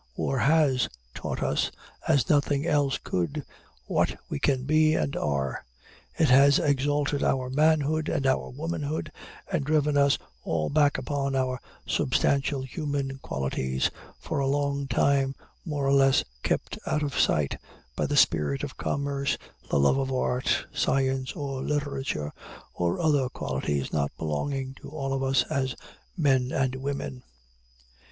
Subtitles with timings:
[0.15, 1.69] War has taught us,
[2.07, 3.45] as nothing else could,
[3.85, 5.63] what we can be and are.
[6.17, 9.11] It has exalted our manhood and our womanhood,
[9.51, 15.35] and driven us all back upon our substantial human qualities, for a long time
[15.65, 17.57] more or less kept out of sight
[17.95, 19.37] by the spirit of commerce,
[19.69, 22.33] the love of art, science, or literature,
[22.73, 25.75] or other qualities not belonging to all of us as
[26.17, 27.21] men and women.